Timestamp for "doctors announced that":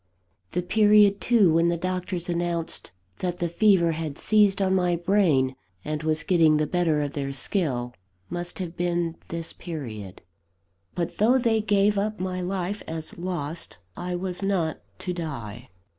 1.77-3.37